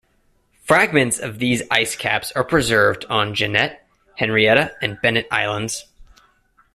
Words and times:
Fragments 0.63 1.19
of 1.19 1.37
these 1.37 1.61
ice 1.69 1.95
caps 1.95 2.31
are 2.31 2.43
preserved 2.43 3.05
on 3.07 3.35
Jeannette, 3.35 3.87
Henrietta, 4.15 4.75
and 4.81 4.99
Bennett 4.99 5.27
Islands. 5.29 5.85